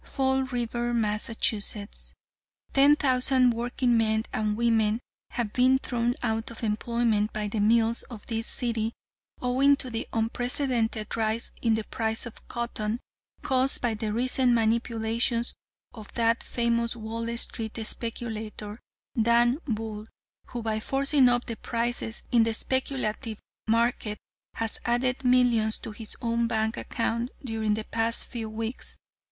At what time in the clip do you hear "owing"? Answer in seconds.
9.43-9.75